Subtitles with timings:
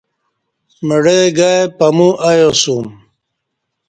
[0.87, 2.87] مڑہ گای پمو ایاسوم